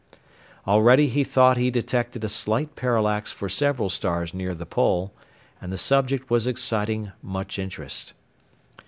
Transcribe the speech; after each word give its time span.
Already 0.65 1.09
he 1.09 1.23
thought 1.23 1.57
he 1.57 1.69
detected 1.69 2.23
a 2.23 2.27
slight 2.27 2.75
parallax 2.75 3.31
for 3.31 3.47
several 3.47 3.87
stars 3.87 4.33
near 4.33 4.55
the 4.55 4.65
pole, 4.65 5.13
and 5.61 5.71
the 5.71 5.77
subject 5.77 6.27
was 6.31 6.47
exciting 6.47 7.11
much 7.21 7.59
interest. 7.59 8.13